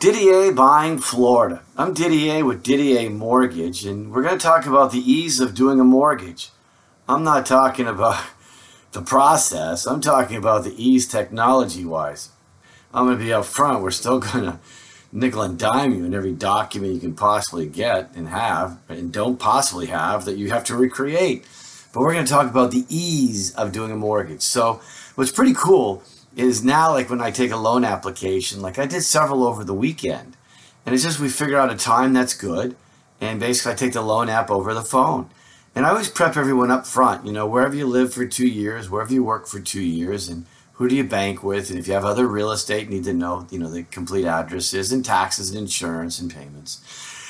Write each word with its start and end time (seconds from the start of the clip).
Didier 0.00 0.50
buying 0.50 0.96
Florida. 0.96 1.60
I'm 1.76 1.92
Didier 1.92 2.42
with 2.42 2.62
DDA 2.62 3.14
Mortgage, 3.14 3.84
and 3.84 4.10
we're 4.10 4.22
going 4.22 4.38
to 4.38 4.42
talk 4.42 4.64
about 4.64 4.92
the 4.92 4.98
ease 4.98 5.40
of 5.40 5.54
doing 5.54 5.78
a 5.78 5.84
mortgage. 5.84 6.48
I'm 7.06 7.22
not 7.22 7.44
talking 7.44 7.86
about 7.86 8.24
the 8.92 9.02
process, 9.02 9.86
I'm 9.86 10.00
talking 10.00 10.38
about 10.38 10.64
the 10.64 10.72
ease 10.82 11.06
technology 11.06 11.84
wise. 11.84 12.30
I'm 12.94 13.04
going 13.08 13.18
to 13.18 13.22
be 13.22 13.30
up 13.30 13.44
front. 13.44 13.82
We're 13.82 13.90
still 13.90 14.20
going 14.20 14.46
to 14.46 14.58
nickel 15.12 15.42
and 15.42 15.58
dime 15.58 15.92
you 15.92 16.06
in 16.06 16.14
every 16.14 16.32
document 16.32 16.94
you 16.94 17.00
can 17.00 17.14
possibly 17.14 17.66
get 17.66 18.10
and 18.14 18.28
have, 18.28 18.78
and 18.88 19.12
don't 19.12 19.38
possibly 19.38 19.88
have 19.88 20.24
that 20.24 20.38
you 20.38 20.48
have 20.48 20.64
to 20.64 20.76
recreate. 20.76 21.44
But 21.92 22.00
we're 22.00 22.14
going 22.14 22.24
to 22.24 22.32
talk 22.32 22.50
about 22.50 22.70
the 22.70 22.86
ease 22.88 23.54
of 23.54 23.70
doing 23.70 23.90
a 23.90 23.96
mortgage. 23.96 24.40
So, 24.40 24.80
what's 25.14 25.30
pretty 25.30 25.52
cool 25.52 26.02
is 26.40 26.64
now 26.64 26.92
like 26.92 27.10
when 27.10 27.20
I 27.20 27.30
take 27.30 27.50
a 27.50 27.56
loan 27.56 27.84
application, 27.84 28.62
like 28.62 28.78
I 28.78 28.86
did 28.86 29.02
several 29.02 29.44
over 29.44 29.64
the 29.64 29.74
weekend, 29.74 30.36
and 30.84 30.94
it's 30.94 31.04
just 31.04 31.20
we 31.20 31.28
figure 31.28 31.58
out 31.58 31.72
a 31.72 31.76
time 31.76 32.12
that's 32.12 32.34
good, 32.34 32.76
and 33.20 33.40
basically 33.40 33.72
I 33.72 33.76
take 33.76 33.92
the 33.92 34.02
loan 34.02 34.28
app 34.28 34.50
over 34.50 34.74
the 34.74 34.82
phone. 34.82 35.30
And 35.74 35.86
I 35.86 35.90
always 35.90 36.08
prep 36.08 36.36
everyone 36.36 36.70
up 36.70 36.84
front, 36.84 37.24
you 37.24 37.32
know, 37.32 37.46
wherever 37.46 37.76
you 37.76 37.86
live 37.86 38.12
for 38.12 38.26
two 38.26 38.46
years, 38.46 38.90
wherever 38.90 39.12
you 39.12 39.22
work 39.22 39.46
for 39.46 39.60
two 39.60 39.82
years, 39.82 40.28
and 40.28 40.46
who 40.72 40.88
do 40.88 40.96
you 40.96 41.04
bank 41.04 41.44
with, 41.44 41.70
and 41.70 41.78
if 41.78 41.86
you 41.86 41.94
have 41.94 42.04
other 42.04 42.26
real 42.26 42.50
estate, 42.50 42.88
need 42.88 43.04
to 43.04 43.12
know, 43.12 43.46
you 43.50 43.58
know, 43.58 43.70
the 43.70 43.84
complete 43.84 44.24
addresses 44.24 44.90
and 44.90 45.04
taxes 45.04 45.50
and 45.50 45.58
insurance 45.58 46.18
and 46.18 46.34
payments. 46.34 46.80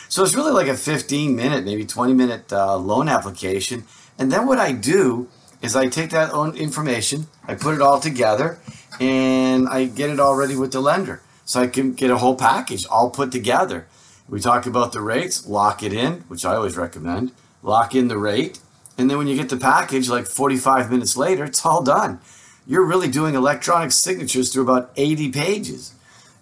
So 0.08 0.24
it's 0.24 0.34
really 0.34 0.52
like 0.52 0.68
a 0.68 0.76
15 0.76 1.36
minute, 1.36 1.64
maybe 1.64 1.84
20 1.84 2.14
minute 2.14 2.52
uh, 2.52 2.76
loan 2.76 3.08
application. 3.08 3.84
And 4.18 4.32
then 4.32 4.46
what 4.46 4.58
I 4.58 4.72
do 4.72 5.28
is 5.62 5.76
I 5.76 5.88
take 5.88 6.10
that 6.10 6.32
own 6.32 6.56
information, 6.56 7.26
I 7.46 7.54
put 7.54 7.74
it 7.74 7.82
all 7.82 8.00
together, 8.00 8.58
and 8.98 9.68
I 9.68 9.84
get 9.86 10.10
it 10.10 10.20
all 10.20 10.36
ready 10.36 10.56
with 10.56 10.72
the 10.72 10.80
lender. 10.80 11.22
So 11.44 11.60
I 11.60 11.66
can 11.66 11.94
get 11.94 12.10
a 12.10 12.18
whole 12.18 12.36
package 12.36 12.86
all 12.86 13.10
put 13.10 13.32
together. 13.32 13.86
We 14.28 14.40
talk 14.40 14.66
about 14.66 14.92
the 14.92 15.00
rates, 15.00 15.46
lock 15.46 15.82
it 15.82 15.92
in, 15.92 16.24
which 16.28 16.44
I 16.44 16.54
always 16.54 16.76
recommend. 16.76 17.32
Lock 17.62 17.94
in 17.94 18.08
the 18.08 18.18
rate. 18.18 18.60
And 18.96 19.10
then 19.10 19.18
when 19.18 19.26
you 19.26 19.36
get 19.36 19.48
the 19.48 19.56
package, 19.56 20.08
like 20.08 20.26
45 20.26 20.90
minutes 20.90 21.16
later, 21.16 21.44
it's 21.44 21.64
all 21.66 21.82
done. 21.82 22.20
You're 22.66 22.86
really 22.86 23.08
doing 23.08 23.34
electronic 23.34 23.90
signatures 23.90 24.52
through 24.52 24.62
about 24.62 24.92
80 24.96 25.32
pages. 25.32 25.94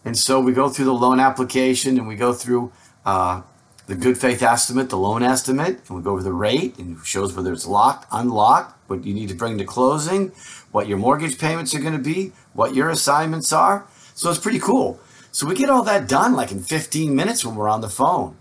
And 0.04 0.18
so 0.18 0.40
we 0.40 0.52
go 0.52 0.68
through 0.68 0.84
the 0.84 0.94
loan 0.94 1.20
application 1.20 1.98
and 1.98 2.06
we 2.06 2.16
go 2.16 2.32
through 2.32 2.72
uh, 3.06 3.42
the 3.88 3.94
good 3.94 4.18
faith 4.18 4.42
estimate, 4.42 4.90
the 4.90 4.98
loan 4.98 5.22
estimate, 5.22 5.80
and 5.88 5.96
we 5.96 6.02
go 6.02 6.12
over 6.12 6.22
the 6.22 6.32
rate 6.32 6.78
and 6.78 6.98
it 6.98 7.06
shows 7.06 7.34
whether 7.34 7.54
it's 7.54 7.66
locked, 7.66 8.06
unlocked, 8.12 8.74
what 8.88 9.04
you 9.04 9.14
need 9.14 9.30
to 9.30 9.34
bring 9.34 9.56
to 9.56 9.64
closing, 9.64 10.28
what 10.70 10.86
your 10.86 10.98
mortgage 10.98 11.38
payments 11.38 11.74
are 11.74 11.80
going 11.80 11.94
to 11.94 11.98
be, 11.98 12.32
what 12.52 12.74
your 12.74 12.90
assignments 12.90 13.50
are. 13.50 13.86
So 14.14 14.28
it's 14.28 14.38
pretty 14.38 14.58
cool. 14.58 15.00
So 15.32 15.46
we 15.46 15.54
get 15.54 15.70
all 15.70 15.82
that 15.84 16.06
done 16.06 16.34
like 16.34 16.52
in 16.52 16.62
15 16.62 17.16
minutes 17.16 17.46
when 17.46 17.56
we're 17.56 17.68
on 17.68 17.80
the 17.80 17.88
phone. 17.88 18.36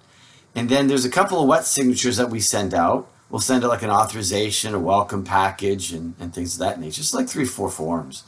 And 0.53 0.67
then 0.67 0.87
there's 0.87 1.05
a 1.05 1.09
couple 1.09 1.41
of 1.41 1.47
wet 1.47 1.63
signatures 1.63 2.17
that 2.17 2.29
we 2.29 2.41
send 2.41 2.73
out. 2.73 3.07
We'll 3.29 3.39
send 3.39 3.63
out 3.63 3.69
like 3.69 3.83
an 3.83 3.89
authorization, 3.89 4.73
a 4.73 4.79
welcome 4.79 5.23
package, 5.23 5.93
and, 5.93 6.15
and 6.19 6.33
things 6.33 6.55
of 6.55 6.59
that 6.59 6.79
nature. 6.79 6.97
Just 6.97 7.13
like 7.13 7.29
three, 7.29 7.45
four 7.45 7.69
forms. 7.69 8.23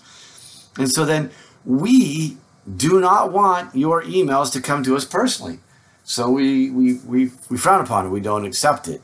And 0.77 0.89
so 0.89 1.03
then 1.03 1.31
we 1.65 2.37
do 2.77 3.01
not 3.01 3.33
want 3.33 3.75
your 3.75 4.03
emails 4.03 4.53
to 4.53 4.61
come 4.61 4.83
to 4.83 4.95
us 4.95 5.03
personally. 5.03 5.59
So 6.09 6.31
we, 6.31 6.71
we, 6.71 6.95
we, 7.05 7.31
we 7.51 7.57
frown 7.59 7.81
upon 7.85 8.07
it. 8.07 8.09
We 8.09 8.19
don't 8.19 8.43
accept 8.43 8.87
it. 8.87 9.03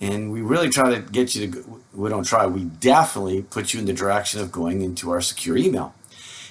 And 0.00 0.30
we 0.30 0.40
really 0.40 0.68
try 0.68 0.94
to 0.94 1.00
get 1.00 1.34
you 1.34 1.50
to, 1.50 1.82
we 1.92 2.08
don't 2.08 2.22
try, 2.22 2.46
we 2.46 2.62
definitely 2.62 3.42
put 3.42 3.74
you 3.74 3.80
in 3.80 3.86
the 3.86 3.92
direction 3.92 4.40
of 4.40 4.52
going 4.52 4.80
into 4.80 5.10
our 5.10 5.20
secure 5.20 5.56
email. 5.56 5.96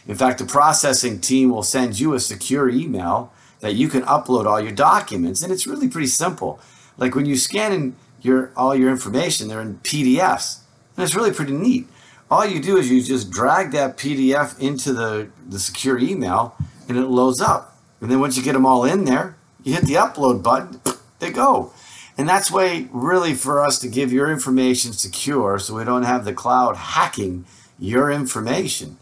In 0.05 0.15
fact, 0.15 0.39
the 0.39 0.45
processing 0.45 1.21
team 1.21 1.51
will 1.51 1.63
send 1.63 2.01
you 2.01 2.13
a 2.13 2.19
secure 2.19 2.69
email 2.69 3.31
that 3.61 3.75
you 3.75 3.87
can 3.87 4.01
upload 4.01 4.45
all 4.45 4.59
your 4.59 4.73
documents. 4.73 5.41
And 5.41 5.53
it's 5.53 5.65
really 5.65 5.87
pretty 5.87 6.07
simple. 6.07 6.59
Like 6.97 7.15
when 7.15 7.25
you 7.25 7.37
scan 7.37 7.71
in 7.71 7.95
your, 8.21 8.51
all 8.57 8.75
your 8.75 8.89
information, 8.89 9.47
they're 9.47 9.61
in 9.61 9.77
PDFs. 9.77 10.59
And 10.97 11.05
it's 11.05 11.15
really 11.15 11.31
pretty 11.31 11.53
neat. 11.53 11.87
All 12.29 12.45
you 12.45 12.61
do 12.61 12.75
is 12.75 12.91
you 12.91 13.01
just 13.01 13.31
drag 13.31 13.71
that 13.71 13.95
PDF 13.95 14.59
into 14.59 14.91
the, 14.91 15.29
the 15.47 15.59
secure 15.59 15.97
email 15.97 16.57
and 16.89 16.97
it 16.97 17.05
loads 17.05 17.39
up. 17.39 17.79
And 18.01 18.11
then 18.11 18.19
once 18.19 18.35
you 18.35 18.43
get 18.43 18.51
them 18.51 18.65
all 18.65 18.83
in 18.83 19.05
there, 19.05 19.37
you 19.63 19.73
hit 19.73 19.85
the 19.85 19.95
upload 19.95 20.43
button, 20.43 20.81
they 21.19 21.31
go. 21.31 21.73
And 22.17 22.29
that's 22.29 22.51
way 22.51 22.87
really 22.91 23.33
for 23.33 23.59
us 23.59 23.79
to 23.79 23.87
give 23.87 24.13
your 24.13 24.31
information 24.31 24.93
secure 24.93 25.57
so 25.57 25.75
we 25.75 25.83
don't 25.83 26.03
have 26.03 26.25
the 26.25 26.33
cloud 26.33 26.75
hacking 26.75 27.45
your 27.79 28.11
information. 28.11 28.97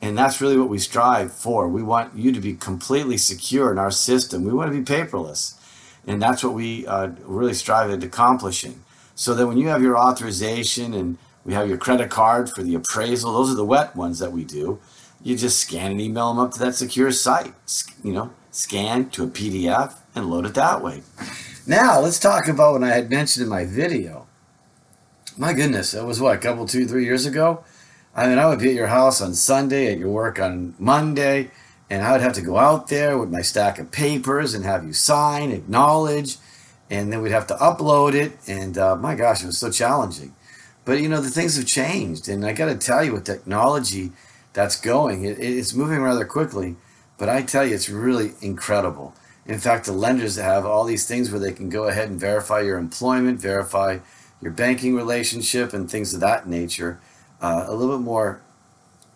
And 0.00 0.16
that's 0.16 0.40
really 0.40 0.56
what 0.56 0.68
we 0.68 0.78
strive 0.78 1.32
for. 1.32 1.68
We 1.68 1.82
want 1.82 2.16
you 2.16 2.32
to 2.32 2.40
be 2.40 2.54
completely 2.54 3.16
secure 3.16 3.70
in 3.70 3.78
our 3.78 3.90
system. 3.90 4.44
We 4.44 4.52
want 4.52 4.72
to 4.72 4.78
be 4.78 4.84
paperless. 4.84 5.58
And 6.06 6.20
that's 6.20 6.44
what 6.44 6.54
we 6.54 6.86
uh, 6.86 7.08
really 7.24 7.54
strive 7.54 7.90
at 7.90 8.02
accomplishing. 8.02 8.82
So 9.14 9.34
that 9.34 9.46
when 9.46 9.58
you 9.58 9.68
have 9.68 9.82
your 9.82 9.96
authorization 9.96 10.92
and 10.92 11.18
we 11.44 11.54
have 11.54 11.68
your 11.68 11.78
credit 11.78 12.10
card 12.10 12.50
for 12.50 12.62
the 12.62 12.74
appraisal, 12.74 13.32
those 13.32 13.50
are 13.50 13.56
the 13.56 13.64
wet 13.64 13.94
ones 13.94 14.18
that 14.18 14.32
we 14.32 14.44
do. 14.44 14.80
You 15.22 15.36
just 15.36 15.58
scan 15.58 15.92
and 15.92 16.00
email 16.00 16.28
them 16.28 16.38
up 16.38 16.52
to 16.52 16.58
that 16.60 16.74
secure 16.74 17.10
site. 17.12 17.54
You 18.02 18.12
know, 18.12 18.30
scan 18.50 19.10
to 19.10 19.24
a 19.24 19.28
PDF 19.28 19.94
and 20.14 20.30
load 20.30 20.46
it 20.46 20.54
that 20.54 20.82
way. 20.82 21.02
Now, 21.66 22.00
let's 22.00 22.18
talk 22.18 22.46
about 22.48 22.72
what 22.72 22.84
I 22.84 22.94
had 22.94 23.10
mentioned 23.10 23.44
in 23.44 23.48
my 23.48 23.64
video. 23.64 24.26
My 25.36 25.52
goodness, 25.52 25.92
that 25.92 26.04
was 26.04 26.20
what, 26.20 26.36
a 26.36 26.38
couple, 26.38 26.66
two, 26.66 26.86
three 26.86 27.04
years 27.04 27.26
ago? 27.26 27.64
I 28.14 28.28
mean, 28.28 28.38
I 28.38 28.46
would 28.46 28.60
be 28.60 28.68
at 28.68 28.74
your 28.74 28.86
house 28.86 29.20
on 29.20 29.34
Sunday, 29.34 29.90
at 29.90 29.98
your 29.98 30.10
work 30.10 30.38
on 30.38 30.74
Monday, 30.78 31.50
and 31.90 32.02
I 32.02 32.12
would 32.12 32.20
have 32.20 32.34
to 32.34 32.42
go 32.42 32.56
out 32.58 32.88
there 32.88 33.18
with 33.18 33.30
my 33.30 33.42
stack 33.42 33.78
of 33.78 33.90
papers 33.90 34.54
and 34.54 34.64
have 34.64 34.84
you 34.84 34.92
sign, 34.92 35.50
acknowledge, 35.50 36.36
and 36.88 37.12
then 37.12 37.22
we'd 37.22 37.32
have 37.32 37.48
to 37.48 37.54
upload 37.54 38.14
it. 38.14 38.38
And 38.46 38.78
uh, 38.78 38.94
my 38.94 39.14
gosh, 39.16 39.42
it 39.42 39.46
was 39.46 39.58
so 39.58 39.70
challenging. 39.70 40.34
But 40.84 41.00
you 41.00 41.08
know, 41.08 41.20
the 41.20 41.30
things 41.30 41.56
have 41.56 41.66
changed, 41.66 42.28
and 42.28 42.44
I 42.44 42.52
got 42.52 42.66
to 42.66 42.76
tell 42.76 43.02
you, 43.02 43.14
with 43.14 43.24
technology 43.24 44.12
that's 44.52 44.80
going, 44.80 45.24
it, 45.24 45.38
it's 45.38 45.74
moving 45.74 46.00
rather 46.00 46.24
quickly. 46.24 46.76
But 47.18 47.28
I 47.28 47.42
tell 47.42 47.64
you, 47.64 47.74
it's 47.74 47.88
really 47.88 48.32
incredible. 48.40 49.14
In 49.46 49.58
fact, 49.58 49.86
the 49.86 49.92
lenders 49.92 50.36
have 50.36 50.64
all 50.64 50.84
these 50.84 51.06
things 51.06 51.30
where 51.30 51.40
they 51.40 51.52
can 51.52 51.68
go 51.68 51.84
ahead 51.84 52.08
and 52.08 52.18
verify 52.18 52.60
your 52.60 52.78
employment, 52.78 53.40
verify 53.40 53.98
your 54.40 54.52
banking 54.52 54.94
relationship, 54.94 55.72
and 55.72 55.90
things 55.90 56.14
of 56.14 56.20
that 56.20 56.48
nature. 56.48 56.98
Uh, 57.40 57.64
a 57.66 57.74
little 57.74 57.98
bit 57.98 58.04
more 58.04 58.40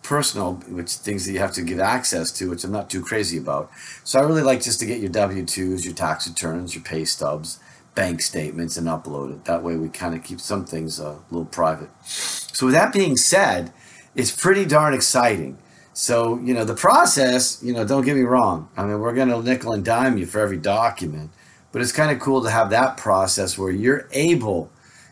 personal, 0.03 0.55
which 0.67 0.93
things 0.93 1.25
that 1.25 1.33
you 1.33 1.39
have 1.39 1.51
to 1.53 1.61
give 1.61 1.79
access 1.79 2.31
to, 2.31 2.49
which 2.49 2.63
I'm 2.63 2.71
not 2.71 2.89
too 2.89 3.01
crazy 3.01 3.37
about. 3.37 3.71
So 4.03 4.19
I 4.19 4.23
really 4.23 4.43
like 4.43 4.61
just 4.61 4.79
to 4.79 4.85
get 4.85 4.99
your 4.99 5.09
W 5.09 5.43
2s, 5.43 5.83
your 5.83 5.93
tax 5.93 6.27
returns, 6.27 6.75
your 6.75 6.83
pay 6.83 7.05
stubs, 7.05 7.59
bank 7.95 8.21
statements, 8.21 8.77
and 8.77 8.87
upload 8.87 9.33
it. 9.33 9.45
That 9.45 9.63
way 9.63 9.75
we 9.75 9.89
kind 9.89 10.15
of 10.15 10.23
keep 10.23 10.39
some 10.39 10.65
things 10.65 10.99
uh, 10.99 11.15
a 11.15 11.19
little 11.31 11.45
private. 11.45 11.89
So, 12.03 12.67
with 12.67 12.75
that 12.75 12.93
being 12.93 13.17
said, 13.17 13.73
it's 14.15 14.31
pretty 14.31 14.65
darn 14.65 14.93
exciting. 14.93 15.57
So, 15.93 16.39
you 16.39 16.53
know, 16.53 16.63
the 16.63 16.75
process, 16.75 17.61
you 17.63 17.73
know, 17.73 17.85
don't 17.85 18.05
get 18.05 18.15
me 18.15 18.21
wrong. 18.21 18.69
I 18.77 18.83
mean, 18.85 18.99
we're 18.99 19.13
going 19.13 19.29
to 19.29 19.41
nickel 19.41 19.73
and 19.73 19.83
dime 19.83 20.17
you 20.17 20.25
for 20.25 20.39
every 20.39 20.57
document, 20.57 21.31
but 21.71 21.81
it's 21.81 21.91
kind 21.91 22.11
of 22.11 22.19
cool 22.19 22.41
to 22.43 22.49
have 22.49 22.69
that 22.69 22.97
process 22.97 23.57
where 23.57 23.71
you're 23.71 24.07
able 24.11 24.71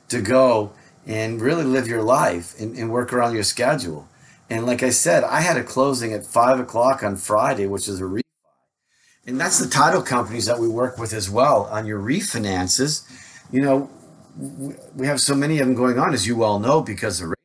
to 0.09 0.21
go 0.21 0.71
and 1.05 1.41
really 1.41 1.63
live 1.63 1.87
your 1.87 2.03
life 2.03 2.57
and, 2.59 2.77
and 2.77 2.91
work 2.91 3.11
around 3.11 3.33
your 3.33 3.43
schedule. 3.43 4.07
And 4.49 4.65
like 4.65 4.83
I 4.83 4.91
said, 4.91 5.23
I 5.23 5.41
had 5.41 5.57
a 5.57 5.63
closing 5.63 6.13
at 6.13 6.25
five 6.25 6.59
o'clock 6.59 7.03
on 7.03 7.17
Friday, 7.17 7.67
which 7.67 7.87
is 7.87 7.99
a 7.99 8.03
refi. 8.03 8.21
And 9.25 9.39
that's 9.39 9.59
the 9.59 9.67
title 9.67 10.01
companies 10.01 10.45
that 10.45 10.59
we 10.59 10.69
work 10.69 10.97
with 10.97 11.11
as 11.11 11.29
well 11.29 11.65
on 11.65 11.85
your 11.85 11.99
refinances. 11.99 13.03
You 13.51 13.61
know, 13.61 13.89
we 14.95 15.07
have 15.07 15.19
so 15.19 15.35
many 15.35 15.59
of 15.59 15.67
them 15.67 15.75
going 15.75 15.99
on, 15.99 16.13
as 16.13 16.27
you 16.27 16.37
well 16.37 16.59
know, 16.59 16.81
because 16.81 17.19
the 17.19 17.36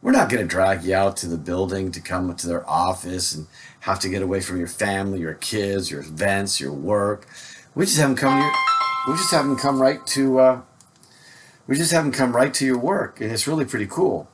we're 0.00 0.12
not 0.12 0.28
going 0.28 0.42
to 0.42 0.48
drag 0.48 0.84
you 0.84 0.94
out 0.94 1.16
to 1.18 1.26
the 1.26 1.36
building 1.36 1.90
to 1.92 2.00
come 2.00 2.34
to 2.34 2.46
their 2.46 2.68
office 2.68 3.34
and 3.34 3.46
have 3.80 3.98
to 4.00 4.08
get 4.08 4.22
away 4.22 4.40
from 4.40 4.58
your 4.58 4.68
family, 4.68 5.20
your 5.20 5.34
kids, 5.34 5.90
your 5.90 6.00
events, 6.00 6.60
your 6.60 6.72
work. 6.72 7.26
We 7.74 7.84
just 7.84 7.98
have 7.98 8.10
them 8.10 8.16
come 8.16 8.38
here. 8.38 8.52
We 9.08 9.14
just 9.14 9.30
have 9.32 9.44
them 9.44 9.56
come 9.56 9.80
right 9.80 10.04
to. 10.08 10.38
Uh, 10.38 10.60
we 11.66 11.76
just 11.76 11.92
have 11.92 12.04
them 12.04 12.12
come 12.12 12.34
right 12.34 12.52
to 12.54 12.64
your 12.64 12.78
work, 12.78 13.20
and 13.20 13.30
it's 13.30 13.46
really 13.46 13.64
pretty 13.64 13.86
cool. 13.86 14.28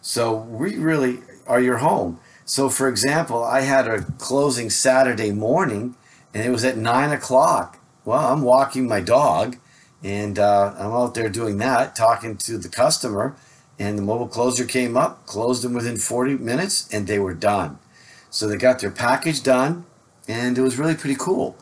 So 0.00 0.34
we 0.34 0.76
really 0.76 1.20
are 1.46 1.60
your 1.60 1.78
home. 1.78 2.18
So, 2.44 2.68
for 2.68 2.88
example, 2.88 3.44
I 3.44 3.60
had 3.60 3.86
a 3.86 4.02
closing 4.18 4.70
Saturday 4.70 5.30
morning, 5.30 5.94
and 6.34 6.44
it 6.44 6.50
was 6.50 6.64
at 6.64 6.76
nine 6.76 7.12
o'clock. 7.12 7.78
Well, 8.04 8.32
I'm 8.32 8.42
walking 8.42 8.88
my 8.88 9.00
dog, 9.00 9.56
And 10.02 10.38
uh, 10.38 10.74
I'm 10.78 10.92
out 10.92 11.14
there 11.14 11.28
doing 11.28 11.58
that, 11.58 11.94
talking 11.94 12.36
to 12.38 12.56
the 12.56 12.68
customer, 12.70 13.36
and 13.80 13.96
the 13.96 14.02
mobile 14.02 14.28
closer 14.28 14.66
came 14.66 14.94
up, 14.94 15.24
closed 15.24 15.64
them 15.64 15.72
within 15.72 15.96
40 15.96 16.36
minutes, 16.36 16.86
and 16.92 17.06
they 17.06 17.18
were 17.18 17.32
done. 17.32 17.78
So 18.28 18.46
they 18.46 18.56
got 18.56 18.78
their 18.78 18.90
package 18.90 19.42
done, 19.42 19.86
and 20.28 20.56
it 20.58 20.60
was 20.60 20.78
really 20.78 20.94
pretty 20.94 21.16
cool. 21.18 21.56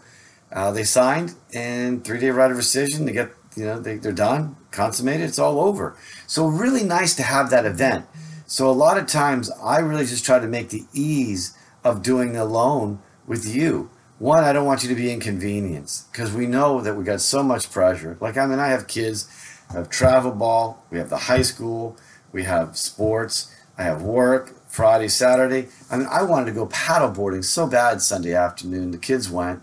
Uh, 0.53 0.73
they 0.73 0.83
signed, 0.83 1.35
and 1.55 2.05
three 2.05 2.19
day 2.19 2.31
right 2.31 2.51
of 2.51 2.57
rescission. 2.57 3.07
They 3.07 3.13
get, 3.13 3.31
you 3.57 3.65
know, 3.65 3.79
they, 3.79 3.97
they're 3.99 4.13
done, 4.13 4.57
consummated. 4.73 5.29
It's 5.29 5.39
all 5.39 5.61
over. 5.61 5.97
So 6.27 6.49
really 6.49 6.83
nice 6.83 7.15
to 7.17 7.23
have 7.23 7.51
that 7.51 7.65
event. 7.65 8.05
So 8.47 8.69
a 8.69 8.73
lot 8.73 8.99
of 8.99 9.07
times, 9.07 9.51
I 9.63 9.79
really 9.79 10.07
just 10.07 10.25
try 10.25 10.41
to 10.41 10.49
make 10.49 10.71
the 10.71 10.85
ease 10.93 11.57
of 11.85 12.03
doing 12.03 12.37
a 12.37 12.45
loan 12.45 12.99
with 13.29 13.47
you. 13.47 13.91
One, 14.19 14.43
I 14.43 14.53
don't 14.53 14.67
want 14.67 14.83
you 14.83 14.89
to 14.89 14.97
be 14.97 15.13
inconvenienced 15.13 16.11
because 16.11 16.33
we 16.33 16.47
know 16.47 16.81
that 16.81 16.97
we 16.97 17.05
got 17.05 17.21
so 17.21 17.45
much 17.45 17.71
pressure. 17.71 18.17
Like 18.21 18.37
I 18.37 18.47
mean, 18.47 18.59
I 18.59 18.69
have 18.69 18.89
kids, 18.89 19.29
I 19.71 19.75
have 19.75 19.91
travel 19.91 20.33
ball, 20.33 20.85
we 20.91 20.99
have 20.99 21.11
the 21.11 21.17
high 21.17 21.43
school, 21.43 21.97
we 22.33 22.45
have 22.45 22.77
sports, 22.77 23.55
I 23.77 23.83
have 23.83 24.03
work, 24.03 24.55
Friday, 24.69 25.09
Saturday. 25.09 25.69
I 25.91 25.97
mean, 25.97 26.09
I 26.11 26.23
wanted 26.23 26.47
to 26.47 26.53
go 26.53 26.67
paddleboarding 26.67 27.45
so 27.45 27.67
bad 27.67 28.03
Sunday 28.03 28.35
afternoon. 28.35 28.91
The 28.91 28.99
kids 28.99 29.31
went. 29.31 29.63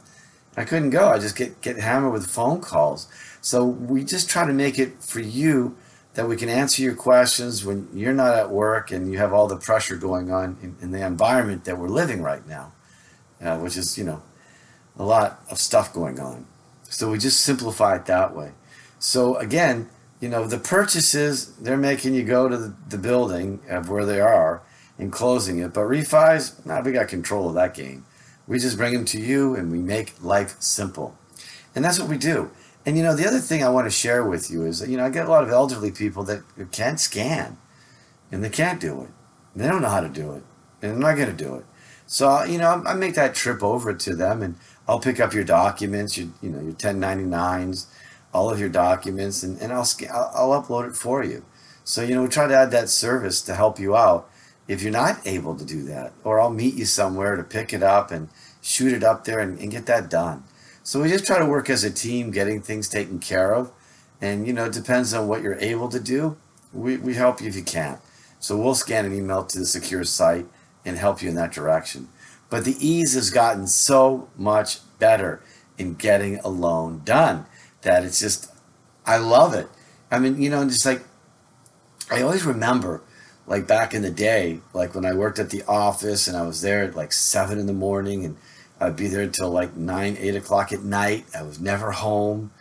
I 0.58 0.64
couldn't 0.64 0.90
go. 0.90 1.10
I 1.10 1.20
just 1.20 1.36
get, 1.36 1.62
get 1.62 1.78
hammered 1.78 2.14
with 2.14 2.28
phone 2.28 2.62
calls. 2.62 3.08
So 3.42 3.66
we 3.66 4.04
just 4.04 4.30
try 4.30 4.48
to 4.48 4.54
make 4.54 4.80
it 4.80 5.04
for 5.04 5.20
you 5.20 5.78
that 6.16 6.28
we 6.28 6.38
can 6.38 6.50
answer 6.50 6.82
your 6.82 6.96
questions 6.96 7.66
when 7.66 7.88
you're 7.94 8.14
not 8.14 8.34
at 8.34 8.50
work 8.50 8.90
and 8.90 9.12
you 9.12 9.18
have 9.18 9.34
all 9.34 9.48
the 9.48 9.58
pressure 9.58 9.96
going 9.98 10.32
on 10.32 10.58
in, 10.62 10.76
in 10.82 10.92
the 10.92 11.06
environment 11.06 11.66
that 11.66 11.78
we're 11.78 11.90
living 11.90 12.22
right 12.22 12.48
now, 12.48 12.72
uh, 13.42 13.58
which 13.60 13.78
is, 13.78 13.98
you 13.98 14.06
know, 14.06 14.24
a 14.98 15.04
lot 15.04 15.42
of 15.52 15.60
stuff 15.60 15.94
going 15.94 16.20
on. 16.20 16.46
So 16.84 17.12
we 17.12 17.18
just 17.18 17.42
simplify 17.42 17.98
it 17.98 18.06
that 18.06 18.34
way. 18.34 18.54
So 18.98 19.36
again, 19.36 19.90
you 20.26 20.32
know, 20.32 20.48
the 20.48 20.58
purchases, 20.58 21.54
they're 21.58 21.78
making 21.78 22.16
you 22.16 22.24
go 22.24 22.50
to 22.50 22.58
the, 22.58 22.74
the 22.90 22.98
building 22.98 23.60
of 23.70 23.90
where 23.90 24.06
they 24.06 24.20
are 24.20 24.64
and 24.98 25.12
closing 25.12 25.60
it. 25.60 25.72
But 25.72 25.82
refis, 25.82 26.66
nah, 26.66 26.82
we 26.82 26.94
got 26.94 27.10
control 27.10 27.48
of 27.48 27.54
that 27.54 27.76
game. 27.76 28.08
We 28.48 28.58
just 28.58 28.76
bring 28.76 28.94
them 28.94 29.06
to 29.06 29.22
you 29.22 29.54
and 29.54 29.72
we 29.72 29.78
make 29.78 30.16
life 30.24 30.60
simple. 30.60 31.16
And 31.76 31.86
that's 31.86 32.00
what 32.00 32.10
we 32.10 32.18
do. 32.18 32.50
And 32.88 32.98
you 32.98 33.04
know, 33.04 33.16
the 33.16 33.28
other 33.28 33.38
thing 33.38 33.64
I 33.64 33.70
want 33.70 33.86
to 33.86 33.92
share 33.92 34.24
with 34.26 34.50
you 34.50 34.66
is 34.66 34.80
that, 34.80 34.90
you 34.90 34.98
know, 34.98 35.06
I 35.06 35.12
get 35.12 35.28
a 35.28 35.30
lot 35.30 35.44
of 35.44 35.52
elderly 35.52 35.92
people 35.92 36.24
that 36.24 36.42
can't 36.72 37.00
scan 37.00 37.58
and 38.32 38.44
they 38.44 38.50
can't 38.50 38.82
do 38.82 39.04
it. 39.04 39.10
They 39.56 39.68
don't 39.68 39.84
know 39.84 39.90
how 39.90 40.02
to 40.02 40.10
do 40.10 40.32
it. 40.32 40.42
And 40.82 40.94
they're 40.94 41.12
not 41.12 41.18
going 41.18 41.38
to 41.38 41.44
do 41.44 41.54
it. 41.54 41.66
So, 42.08 42.44
you 42.46 42.58
know, 42.58 42.82
I 42.84 42.96
make 42.96 43.14
that 43.14 43.36
trip 43.36 43.62
over 43.62 43.94
to 43.94 44.16
them 44.16 44.42
and 44.42 44.56
I'll 44.88 45.00
pick 45.00 45.20
up 45.20 45.36
your 45.36 45.44
documents, 45.44 46.18
your, 46.18 46.30
you 46.42 46.50
know, 46.50 46.62
your 46.62 46.74
1099s, 46.74 47.86
all 48.36 48.52
of 48.52 48.60
your 48.60 48.70
documents, 48.70 49.44
and, 49.44 49.58
and 49.62 49.72
I'll, 49.72 49.88
I'll, 50.12 50.62
upload 50.62 50.90
it 50.90 50.96
for 50.96 51.24
you. 51.24 51.46
So, 51.86 52.02
you 52.02 52.14
know, 52.14 52.24
we 52.24 52.28
try 52.28 52.48
to 52.48 52.54
add 52.54 52.70
that 52.72 52.90
service 52.90 53.42
to 53.44 53.56
help 53.56 53.80
you 53.80 53.96
out 53.96 54.30
if 54.68 54.82
you're 54.82 54.92
not 54.92 55.26
able 55.26 55.56
to 55.56 55.64
do 55.64 55.84
that. 55.84 56.12
Or 56.26 56.42
I'll 56.42 56.52
meet 56.52 56.76
you 56.76 56.84
somewhere 56.84 57.38
to 57.38 57.44
pick 57.44 57.72
it 57.72 57.82
up 57.82 58.12
and 58.12 58.28
shoot 58.62 58.92
it 58.92 59.06
up 59.06 59.24
there 59.24 59.40
and, 59.40 59.58
and 59.60 59.72
get 59.72 59.86
that 59.86 60.10
done. 60.10 60.44
So 60.84 61.02
we 61.02 61.08
just 61.08 61.26
try 61.26 61.40
to 61.40 61.46
work 61.46 61.70
as 61.70 61.86
a 61.86 61.90
team, 61.90 62.30
getting 62.30 62.62
things 62.62 62.90
taken 62.90 63.20
care 63.20 63.56
of. 63.56 63.72
And, 64.20 64.46
you 64.46 64.52
know, 64.52 64.66
it 64.66 64.74
depends 64.74 65.14
on 65.14 65.30
what 65.30 65.42
you're 65.42 65.60
able 65.60 65.88
to 65.88 66.00
do. 66.00 66.36
We, 66.74 66.98
we 66.98 67.14
help 67.14 67.40
you 67.40 67.48
if 67.48 67.56
you 67.56 67.64
can't. 67.64 68.02
So 68.40 68.58
we'll 68.58 68.76
scan 68.76 69.06
an 69.06 69.16
email 69.16 69.46
to 69.46 69.60
the 69.60 69.66
secure 69.66 70.04
site 70.04 70.46
and 70.84 70.98
help 70.98 71.22
you 71.22 71.30
in 71.30 71.36
that 71.36 71.54
direction. 71.54 72.10
But 72.50 72.66
the 72.66 72.76
ease 72.86 73.14
has 73.14 73.30
gotten 73.30 73.68
so 73.68 74.28
much 74.36 74.80
better 75.00 75.42
in 75.78 75.96
getting 75.96 76.40
a 76.40 76.50
loan 76.50 77.02
done 77.06 77.46
that 77.86 78.04
it's 78.04 78.20
just, 78.20 78.52
I 79.06 79.18
love 79.18 79.54
it. 79.54 79.70
I 80.12 80.20
mean, 80.20 80.42
you 80.42 80.50
know, 80.50 80.64
just 80.66 80.86
like, 80.86 81.04
I 82.12 82.22
always 82.22 82.46
remember 82.46 83.02
like 83.48 83.68
back 83.68 83.94
in 83.94 84.02
the 84.02 84.12
day, 84.12 84.60
like 84.74 84.96
when 84.96 85.06
I 85.06 85.14
worked 85.14 85.40
at 85.40 85.52
the 85.52 85.64
office 85.68 86.28
and 86.28 86.36
I 86.36 86.46
was 86.46 86.62
there 86.62 86.84
at 86.84 86.96
like 86.96 87.14
seven 87.14 87.60
in 87.60 87.68
the 87.68 87.74
morning 87.74 88.26
and 88.26 88.38
I'd 88.80 88.96
be 88.96 89.08
there 89.08 89.22
until 89.22 89.50
like 89.50 89.76
nine, 89.76 90.18
eight 90.20 90.36
o'clock 90.36 90.74
at 90.74 90.84
night. 90.84 91.26
I 91.38 91.44
was 91.44 91.60
never 91.60 91.92
home. 91.92 92.52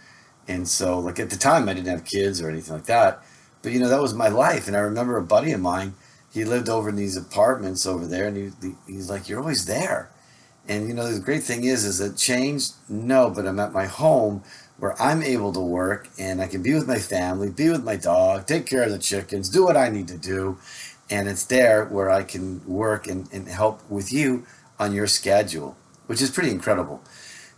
And 0.47 0.69
so, 0.69 0.99
like 0.99 1.19
at 1.19 1.31
the 1.31 1.37
time, 1.37 1.69
I 1.69 1.75
didn't 1.75 1.89
have 1.89 2.05
kids 2.05 2.41
or 2.41 2.51
anything 2.51 2.75
like 2.75 2.85
that. 2.85 3.23
But 3.63 3.73
you 3.73 3.81
know, 3.81 3.89
that 3.89 4.03
was 4.03 4.13
my 4.13 4.29
life. 4.29 4.69
And 4.69 4.77
I 4.77 4.81
remember 4.81 5.17
a 5.17 5.23
buddy 5.23 5.53
of 5.53 5.61
mine, 5.61 5.95
he 6.31 6.45
lived 6.45 6.69
over 6.69 6.91
in 6.91 6.97
these 6.97 7.17
apartments 7.17 7.87
over 7.87 8.07
there, 8.07 8.27
and 8.27 8.53
he, 8.63 8.75
he's 8.87 9.09
like, 9.09 9.29
You're 9.29 9.41
always 9.41 9.65
there. 9.65 10.11
And 10.69 10.89
you 10.89 10.95
know, 10.95 11.11
the 11.11 11.21
great 11.21 11.43
thing 11.43 11.65
is, 11.65 11.85
is 11.85 12.01
it 12.01 12.17
changed? 12.17 12.75
No, 12.89 13.31
but 13.31 13.47
I'm 13.47 13.61
at 13.61 13.73
my 13.73 13.87
home 13.87 14.43
where 14.79 15.01
I'm 15.01 15.23
able 15.23 15.53
to 15.53 15.61
work 15.61 16.09
and 16.19 16.41
I 16.41 16.47
can 16.47 16.63
be 16.63 16.75
with 16.75 16.89
my 16.89 16.99
family, 16.99 17.51
be 17.51 17.69
with 17.69 17.85
my 17.85 17.97
dog, 17.97 18.47
take 18.47 18.67
care 18.67 18.83
of 18.83 18.91
the 18.91 18.99
chickens, 18.99 19.49
do 19.49 19.65
what 19.65 19.77
I 19.77 19.89
need 19.89 20.09
to 20.09 20.19
do. 20.19 20.59
And 21.11 21.29
it's 21.29 21.45
there 21.45 21.85
where 21.85 22.11
I 22.11 22.23
can 22.23 22.67
work 22.67 23.07
and, 23.07 23.31
and 23.33 23.47
help 23.47 23.89
with 23.91 24.13
you 24.13 24.47
on 24.79 24.95
your 24.95 25.07
schedule, 25.07 25.77
which 26.07 26.23
is 26.23 26.31
pretty 26.31 26.51
incredible. 26.51 27.03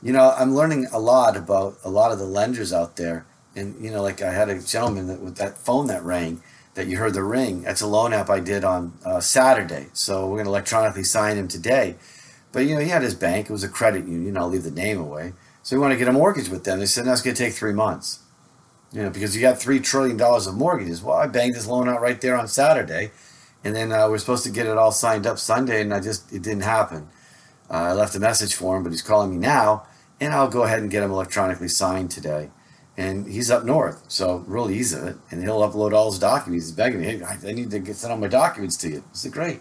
You 0.03 0.13
know, 0.13 0.35
I'm 0.37 0.55
learning 0.55 0.89
a 0.93 0.99
lot 0.99 1.37
about 1.37 1.79
a 1.85 1.89
lot 1.89 2.13
of 2.13 2.19
the 2.19 2.27
lenders 2.27 2.73
out 2.73 2.97
there. 2.97 3.25
And, 3.55 3.83
you 3.83 3.91
know, 3.91 4.03
like 4.03 4.21
I 4.21 4.33
had 4.33 4.51
a 4.51 4.61
gentleman 4.61 5.07
that 5.07 5.21
with 5.21 5.37
that 5.37 5.57
phone 5.57 5.87
that 5.87 6.03
rang 6.05 6.43
that 6.75 6.87
you 6.87 6.99
heard 6.99 7.15
the 7.15 7.25
ring. 7.25 7.63
That's 7.63 7.81
a 7.81 7.87
loan 7.87 8.13
app 8.13 8.29
I 8.29 8.41
did 8.41 8.63
on 8.63 8.93
uh, 9.05 9.21
Saturday. 9.21 9.87
So 9.95 10.27
we're 10.27 10.37
going 10.37 10.45
to 10.45 10.51
electronically 10.51 11.05
sign 11.05 11.39
him 11.39 11.49
today. 11.49 11.97
But, 12.57 12.65
you 12.65 12.75
know, 12.75 12.81
he 12.81 12.89
had 12.89 13.03
his 13.03 13.15
bank. 13.15 13.51
It 13.51 13.53
was 13.53 13.65
a 13.65 13.69
credit 13.69 14.09
union. 14.09 14.39
I'll 14.39 14.49
leave 14.49 14.63
the 14.63 14.71
name 14.71 14.99
away 14.99 15.35
so 15.67 15.75
he 15.75 15.81
wanted 15.81 15.97
to 15.97 15.99
get 15.99 16.07
a 16.07 16.13
mortgage 16.13 16.49
with 16.49 16.63
them. 16.63 16.79
They 16.79 16.87
said, 16.87 17.05
that's 17.05 17.21
going 17.21 17.35
to 17.35 17.45
take 17.45 17.53
three 17.53 17.73
months. 17.73 18.21
You 18.93 19.03
know, 19.03 19.11
because 19.11 19.35
you 19.35 19.43
got 19.43 19.57
$3 19.57 19.83
trillion 19.83 20.19
of 20.19 20.55
mortgages. 20.55 21.03
Well, 21.03 21.17
I 21.17 21.27
banged 21.27 21.57
this 21.57 21.67
loan 21.67 21.89
out 21.89 22.01
right 22.01 22.21
there 22.21 22.37
on 22.37 22.47
Saturday. 22.47 23.11
And 23.65 23.75
then 23.75 23.91
uh, 23.91 24.09
we're 24.09 24.19
supposed 24.19 24.45
to 24.45 24.51
get 24.51 24.67
it 24.67 24.79
all 24.79 24.93
signed 24.93 25.27
up 25.27 25.41
Sunday, 25.41 25.83
and 25.83 25.93
I 25.93 25.99
just, 25.99 26.33
it 26.33 26.43
didn't 26.43 26.63
happen. 26.63 27.09
Uh, 27.69 27.75
I 27.75 27.93
left 27.95 28.15
a 28.15 28.21
message 28.21 28.55
for 28.55 28.77
him, 28.77 28.85
but 28.85 28.93
he's 28.93 29.03
calling 29.03 29.33
me 29.33 29.39
now, 29.39 29.89
and 30.21 30.33
I'll 30.33 30.49
go 30.49 30.63
ahead 30.63 30.79
and 30.79 30.91
get 30.91 31.03
him 31.03 31.11
electronically 31.11 31.67
signed 31.67 32.13
today. 32.13 32.51
And 32.97 33.27
he's 33.27 33.51
up 33.51 33.65
north, 33.65 34.05
so 34.07 34.45
real 34.47 34.71
easy. 34.71 35.15
And 35.33 35.43
he'll 35.43 35.69
upload 35.69 35.93
all 35.93 36.13
his 36.13 36.21
documents. 36.21 36.67
He's 36.67 36.77
begging 36.77 37.01
me, 37.01 37.07
hey, 37.07 37.23
I 37.25 37.53
need 37.53 37.73
to 37.73 37.81
get 37.81 37.97
send 37.97 38.13
all 38.13 38.19
my 38.19 38.29
documents 38.29 38.77
to 38.79 38.89
you. 38.89 38.99
I 38.99 39.15
said, 39.15 39.33
great. 39.33 39.61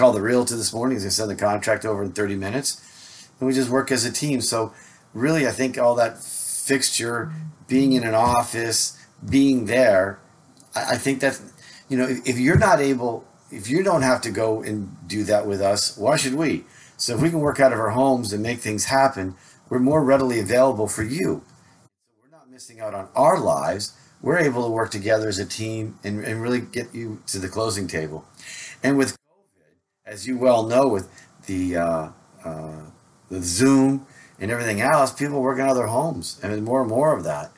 Called 0.00 0.16
the 0.16 0.22
realtor 0.22 0.56
this 0.56 0.72
morning. 0.72 0.96
He's 0.96 1.02
going 1.02 1.10
to 1.10 1.14
send 1.14 1.30
the 1.30 1.34
contract 1.34 1.84
over 1.84 2.02
in 2.02 2.12
30 2.12 2.34
minutes. 2.34 3.28
And 3.38 3.46
we 3.46 3.52
just 3.52 3.68
work 3.68 3.92
as 3.92 4.06
a 4.06 4.10
team. 4.10 4.40
So 4.40 4.72
really, 5.12 5.46
I 5.46 5.50
think 5.50 5.76
all 5.76 5.94
that 5.96 6.16
fixture, 6.22 7.34
being 7.68 7.92
in 7.92 8.04
an 8.04 8.14
office, 8.14 8.98
being 9.28 9.66
there, 9.66 10.18
I, 10.74 10.92
I 10.92 10.96
think 10.96 11.20
that, 11.20 11.38
you 11.90 11.98
know, 11.98 12.08
if, 12.08 12.26
if 12.26 12.38
you're 12.38 12.56
not 12.56 12.80
able, 12.80 13.28
if 13.50 13.68
you 13.68 13.82
don't 13.82 14.00
have 14.00 14.22
to 14.22 14.30
go 14.30 14.62
and 14.62 14.96
do 15.06 15.22
that 15.24 15.46
with 15.46 15.60
us, 15.60 15.98
why 15.98 16.16
should 16.16 16.32
we? 16.34 16.64
So 16.96 17.14
if 17.14 17.20
we 17.20 17.28
can 17.28 17.40
work 17.40 17.60
out 17.60 17.74
of 17.74 17.78
our 17.78 17.90
homes 17.90 18.32
and 18.32 18.42
make 18.42 18.60
things 18.60 18.86
happen, 18.86 19.34
we're 19.68 19.80
more 19.80 20.02
readily 20.02 20.40
available 20.40 20.88
for 20.88 21.02
you. 21.02 21.44
We're 22.22 22.30
not 22.30 22.48
missing 22.48 22.80
out 22.80 22.94
on 22.94 23.08
our 23.14 23.38
lives. 23.38 23.92
We're 24.22 24.38
able 24.38 24.64
to 24.64 24.70
work 24.70 24.92
together 24.92 25.28
as 25.28 25.38
a 25.38 25.44
team 25.44 25.98
and, 26.02 26.24
and 26.24 26.40
really 26.40 26.62
get 26.62 26.94
you 26.94 27.22
to 27.26 27.38
the 27.38 27.50
closing 27.50 27.86
table. 27.86 28.24
And 28.82 28.96
with 28.96 29.19
as 30.10 30.26
you 30.26 30.36
well 30.36 30.66
know, 30.66 30.88
with 30.88 31.08
the 31.46 31.76
uh, 31.76 32.08
uh, 32.44 32.80
the 33.30 33.40
Zoom 33.40 34.06
and 34.40 34.50
everything 34.50 34.80
else, 34.80 35.12
people 35.12 35.40
working 35.40 35.62
out 35.62 35.70
of 35.70 35.76
their 35.76 35.86
homes. 35.86 36.40
I 36.42 36.48
mean, 36.48 36.64
more 36.64 36.80
and 36.80 36.90
more 36.90 37.16
of 37.16 37.22
that. 37.24 37.52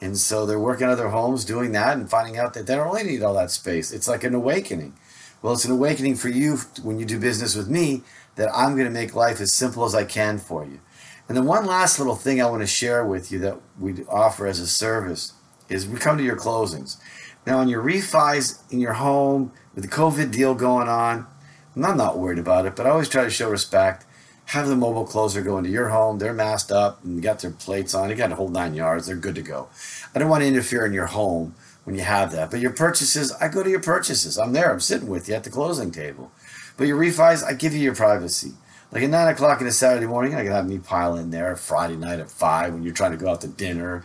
And 0.00 0.18
so 0.18 0.44
they're 0.44 0.60
working 0.60 0.86
out 0.86 0.92
of 0.92 0.98
their 0.98 1.08
homes 1.08 1.46
doing 1.46 1.72
that 1.72 1.96
and 1.96 2.10
finding 2.10 2.36
out 2.36 2.52
that 2.54 2.66
they 2.66 2.74
don't 2.74 2.92
really 2.92 3.04
need 3.04 3.22
all 3.22 3.34
that 3.34 3.50
space. 3.50 3.90
It's 3.90 4.06
like 4.06 4.22
an 4.22 4.34
awakening. 4.34 4.94
Well, 5.40 5.54
it's 5.54 5.64
an 5.64 5.70
awakening 5.72 6.16
for 6.16 6.28
you 6.28 6.56
when 6.82 6.98
you 6.98 7.06
do 7.06 7.18
business 7.18 7.56
with 7.56 7.68
me 7.68 8.02
that 8.36 8.50
I'm 8.54 8.74
going 8.74 8.86
to 8.86 8.92
make 8.92 9.14
life 9.14 9.40
as 9.40 9.54
simple 9.54 9.84
as 9.84 9.94
I 9.94 10.04
can 10.04 10.38
for 10.38 10.64
you. 10.64 10.80
And 11.26 11.36
then 11.36 11.46
one 11.46 11.64
last 11.64 11.98
little 11.98 12.16
thing 12.16 12.42
I 12.42 12.50
want 12.50 12.60
to 12.60 12.66
share 12.66 13.06
with 13.06 13.32
you 13.32 13.38
that 13.38 13.58
we 13.78 14.04
offer 14.10 14.46
as 14.46 14.58
a 14.58 14.66
service 14.66 15.32
is 15.70 15.86
we 15.86 15.98
come 15.98 16.18
to 16.18 16.24
your 16.24 16.36
closings. 16.36 16.98
Now, 17.46 17.58
on 17.58 17.68
your 17.68 17.82
refis 17.82 18.60
in 18.70 18.80
your 18.80 18.94
home 18.94 19.52
with 19.74 19.84
the 19.84 19.90
COVID 19.90 20.30
deal 20.30 20.54
going 20.54 20.88
on, 20.88 21.26
I'm 21.76 21.96
not 21.96 22.18
worried 22.18 22.38
about 22.38 22.66
it, 22.66 22.76
but 22.76 22.86
I 22.86 22.90
always 22.90 23.08
try 23.08 23.24
to 23.24 23.30
show 23.30 23.50
respect 23.50 24.06
have 24.46 24.68
the 24.68 24.76
mobile 24.76 25.06
closer 25.06 25.42
go 25.42 25.58
into 25.58 25.70
your 25.70 25.88
home. 25.88 26.18
They're 26.18 26.34
masked 26.34 26.70
up 26.70 27.02
and 27.02 27.22
got 27.22 27.40
their 27.40 27.50
plates 27.50 27.94
on. 27.94 28.10
You 28.10 28.16
got 28.16 28.28
to 28.28 28.34
hold 28.34 28.52
nine 28.52 28.74
yards. 28.74 29.06
They're 29.06 29.16
good 29.16 29.34
to 29.36 29.42
go. 29.42 29.68
I 30.14 30.18
don't 30.18 30.28
want 30.28 30.42
to 30.42 30.48
interfere 30.48 30.84
in 30.84 30.92
your 30.92 31.06
home 31.06 31.54
when 31.84 31.96
you 31.96 32.02
have 32.02 32.32
that. 32.32 32.50
But 32.50 32.60
your 32.60 32.72
purchases, 32.72 33.32
I 33.32 33.48
go 33.48 33.62
to 33.62 33.70
your 33.70 33.80
purchases. 33.80 34.38
I'm 34.38 34.52
there. 34.52 34.70
I'm 34.70 34.80
sitting 34.80 35.08
with 35.08 35.28
you 35.28 35.34
at 35.34 35.44
the 35.44 35.50
closing 35.50 35.90
table. 35.90 36.30
But 36.76 36.88
your 36.88 36.98
refis, 36.98 37.44
I 37.44 37.54
give 37.54 37.72
you 37.72 37.80
your 37.80 37.94
privacy. 37.94 38.52
Like 38.92 39.02
at 39.02 39.10
nine 39.10 39.32
o'clock 39.32 39.60
in 39.60 39.66
a 39.66 39.72
Saturday 39.72 40.06
morning, 40.06 40.34
I 40.34 40.42
can 40.42 40.52
have 40.52 40.68
me 40.68 40.78
pile 40.78 41.16
in 41.16 41.30
there. 41.30 41.56
Friday 41.56 41.96
night 41.96 42.20
at 42.20 42.30
five 42.30 42.74
when 42.74 42.82
you're 42.82 42.94
trying 42.94 43.12
to 43.12 43.16
go 43.16 43.30
out 43.30 43.40
to 43.40 43.48
dinner. 43.48 44.04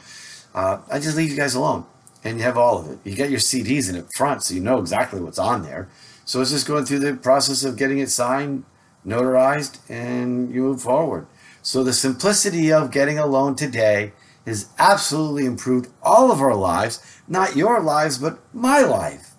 Uh, 0.55 0.79
I 0.91 0.99
just 0.99 1.15
leave 1.15 1.29
you 1.29 1.37
guys 1.37 1.53
alone, 1.53 1.85
and 2.23 2.39
you 2.39 2.43
have 2.43 2.57
all 2.57 2.79
of 2.79 2.89
it. 2.89 2.97
You 3.03 3.15
got 3.15 3.29
your 3.29 3.39
CDs 3.39 3.87
in 3.87 3.95
it 3.95 4.07
front, 4.15 4.41
so 4.41 4.55
you 4.55 4.61
know 4.61 4.79
exactly 4.79 5.21
what's 5.21 5.37
on 5.37 5.61
there. 5.61 5.89
So 6.29 6.41
it's 6.41 6.51
just 6.51 6.67
going 6.67 6.85
through 6.85 6.99
the 6.99 7.15
process 7.15 7.63
of 7.63 7.75
getting 7.75 7.97
it 7.97 8.11
signed, 8.11 8.63
notarized, 9.03 9.79
and 9.89 10.53
you 10.53 10.61
move 10.61 10.79
forward. 10.79 11.25
So 11.63 11.83
the 11.83 11.91
simplicity 11.91 12.71
of 12.71 12.91
getting 12.91 13.17
a 13.17 13.25
loan 13.25 13.55
today 13.55 14.13
has 14.45 14.67
absolutely 14.77 15.47
improved 15.47 15.87
all 16.03 16.31
of 16.31 16.39
our 16.39 16.53
lives, 16.53 17.19
not 17.27 17.55
your 17.55 17.81
lives, 17.81 18.19
but 18.19 18.37
my 18.53 18.81
life. 18.81 19.31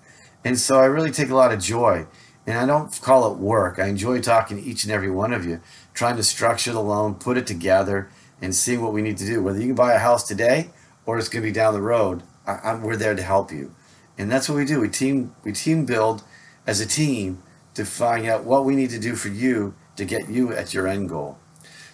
And 0.45 0.59
so 0.59 0.81
I 0.81 0.87
really 0.87 1.13
take 1.13 1.31
a 1.31 1.37
lot 1.37 1.53
of 1.53 1.61
joy. 1.61 2.09
And 2.45 2.59
I 2.59 2.67
don't 2.67 3.01
call 3.01 3.33
it 3.33 3.39
work. 3.39 3.79
I 3.79 3.87
enjoy 3.87 4.21
talking 4.21 4.57
to 4.57 4.69
each 4.69 4.83
and 4.83 4.93
every 4.93 5.13
one 5.13 5.33
of 5.33 5.47
you, 5.47 5.61
trying 5.95 6.17
to 6.17 6.25
structure 6.25 6.73
the 6.73 6.83
loan, 6.83 7.15
put 7.15 7.37
it 7.37 7.47
together, 7.47 8.11
and 8.43 8.53
seeing 8.53 8.83
what 8.83 8.93
we 8.93 9.01
need 9.01 9.19
to 9.19 9.27
do. 9.27 9.45
Whether 9.45 9.61
you 9.61 9.67
can 9.67 9.77
buy 9.77 9.93
a 9.93 10.01
house 10.01 10.27
today 10.27 10.71
or 11.07 11.19
it's 11.19 11.29
going 11.29 11.45
to 11.45 11.49
be 11.49 11.55
down 11.55 11.73
the 11.73 11.83
road, 11.83 12.25
I, 12.49 12.75
we're 12.75 12.97
there 12.97 13.15
to 13.15 13.23
help 13.23 13.53
you. 13.53 13.77
And 14.19 14.29
that's 14.29 14.49
what 14.49 14.57
we 14.57 14.65
do. 14.65 14.81
We 14.81 14.89
team 14.89 15.37
we 15.45 15.53
team 15.53 15.87
build 15.87 16.25
as 16.71 16.81
a 16.81 16.87
team 16.87 17.43
to 17.75 17.85
find 17.85 18.27
out 18.29 18.45
what 18.45 18.65
we 18.65 18.77
need 18.77 18.91
to 18.91 19.01
do 19.01 19.17
for 19.17 19.27
you 19.27 19.75
to 19.97 20.05
get 20.05 20.29
you 20.29 20.53
at 20.53 20.73
your 20.73 20.87
end 20.87 21.09
goal. 21.09 21.37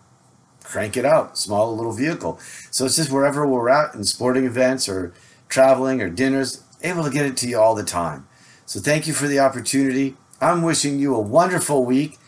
crank 0.63 0.95
it 0.95 1.05
out, 1.05 1.37
small 1.37 1.75
little 1.75 1.91
vehicle. 1.91 2.39
So 2.69 2.85
it's 2.85 2.95
just 2.95 3.11
wherever 3.11 3.47
we're 3.47 3.69
at 3.69 3.95
in 3.95 4.03
sporting 4.03 4.45
events 4.45 4.87
or 4.87 5.13
traveling 5.47 6.01
or 6.01 6.09
dinners, 6.09 6.63
able 6.83 7.03
to 7.03 7.09
get 7.09 7.25
it 7.25 7.35
to 7.37 7.49
you 7.49 7.59
all 7.59 7.73
the 7.73 7.83
time. 7.83 8.27
So 8.65 8.79
thank 8.79 9.07
you 9.07 9.13
for 9.13 9.27
the 9.27 9.39
opportunity. 9.39 10.15
I'm 10.39 10.61
wishing 10.61 10.99
you 10.99 11.15
a 11.15 11.19
wonderful 11.19 11.83
week 11.85 12.19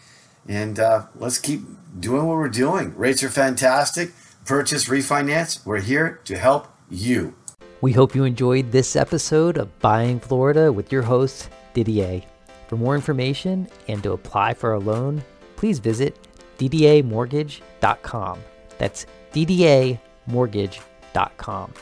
and 0.48 0.80
uh, 0.80 1.08
let's 1.16 1.40
keep 1.40 1.62
doing 2.00 2.26
what 2.26 2.38
we're 2.38 2.50
doing. 2.50 2.96
Rates 2.96 3.24
are 3.24 3.30
fantastic. 3.30 4.12
Purchase, 4.46 4.88
refinance. 4.90 5.66
We're 5.66 5.82
here 5.82 6.20
to 6.26 6.38
help 6.38 6.68
you. 6.90 7.36
We 7.82 7.94
hope 7.94 8.16
you 8.16 8.24
enjoyed 8.24 8.72
this 8.72 8.96
episode 8.96 9.58
of 9.58 9.80
Buying 9.80 10.20
Florida 10.20 10.72
with 10.72 10.92
your 10.92 11.02
host, 11.02 11.50
Didier. 11.74 12.22
For 12.68 12.78
more 12.78 12.94
information 12.96 13.68
and 13.88 14.04
to 14.04 14.12
apply 14.14 14.54
for 14.54 14.74
a 14.74 14.80
loan, 14.80 15.24
please 15.56 15.80
visit 15.80 16.16
ddamortgage.com. 16.58 18.40
That's 18.78 19.06
ddamortgage.com. 19.34 21.74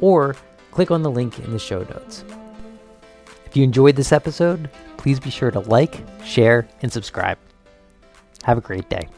Or 0.00 0.36
click 0.70 0.90
on 0.90 1.02
the 1.02 1.10
link 1.10 1.38
in 1.38 1.50
the 1.50 1.58
show 1.58 1.80
notes. 1.80 2.24
If 3.46 3.56
you 3.56 3.64
enjoyed 3.64 3.96
this 3.96 4.12
episode, 4.12 4.70
please 4.96 5.20
be 5.20 5.30
sure 5.30 5.50
to 5.50 5.60
like, 5.60 6.02
share, 6.24 6.66
and 6.80 6.92
subscribe. 6.92 7.38
Have 8.42 8.58
a 8.58 8.60
great 8.60 8.88
day. 8.88 9.08